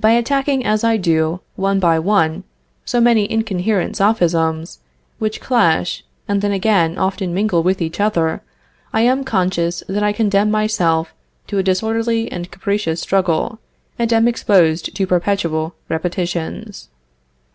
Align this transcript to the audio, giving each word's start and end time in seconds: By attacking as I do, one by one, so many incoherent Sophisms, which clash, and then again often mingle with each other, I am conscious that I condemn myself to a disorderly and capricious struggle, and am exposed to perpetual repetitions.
By 0.00 0.12
attacking 0.12 0.64
as 0.64 0.82
I 0.82 0.96
do, 0.96 1.40
one 1.56 1.78
by 1.78 1.98
one, 1.98 2.44
so 2.86 3.02
many 3.02 3.30
incoherent 3.30 3.98
Sophisms, 3.98 4.78
which 5.18 5.42
clash, 5.42 6.02
and 6.26 6.40
then 6.40 6.52
again 6.52 6.96
often 6.96 7.34
mingle 7.34 7.62
with 7.62 7.82
each 7.82 8.00
other, 8.00 8.40
I 8.94 9.02
am 9.02 9.24
conscious 9.24 9.82
that 9.90 10.02
I 10.02 10.14
condemn 10.14 10.50
myself 10.50 11.12
to 11.48 11.58
a 11.58 11.62
disorderly 11.62 12.32
and 12.32 12.50
capricious 12.50 13.02
struggle, 13.02 13.58
and 13.98 14.10
am 14.10 14.26
exposed 14.26 14.96
to 14.96 15.06
perpetual 15.06 15.74
repetitions. 15.90 16.88